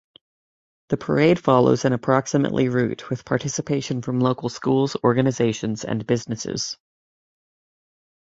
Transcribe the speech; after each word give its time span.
The 0.89 0.97
parade 0.97 1.37
follows 1.37 1.85
an 1.85 1.93
approximately 1.93 2.69
route 2.69 3.07
with 3.11 3.23
participation 3.23 4.01
from 4.01 4.19
local 4.19 4.49
schools, 4.49 4.97
organizations 5.03 5.85
and 5.85 6.07
businesses. 6.07 6.75